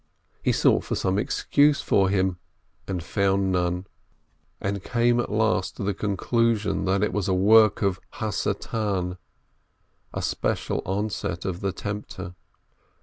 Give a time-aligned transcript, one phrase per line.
[0.41, 2.39] He sought for some excuse for him,
[2.87, 3.85] and found none,
[4.59, 7.99] and came at last to the con clusion that it was a work of
[8.31, 9.19] Satan,
[10.11, 12.33] a special onset of the Tempter.